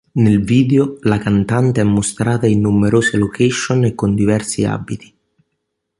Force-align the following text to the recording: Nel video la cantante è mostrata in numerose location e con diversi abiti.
Nel 0.13 0.43
video 0.43 0.97
la 1.01 1.19
cantante 1.19 1.79
è 1.81 1.83
mostrata 1.83 2.47
in 2.47 2.59
numerose 2.61 3.17
location 3.17 3.83
e 3.85 3.93
con 3.93 4.15
diversi 4.15 4.65
abiti. 4.65 5.15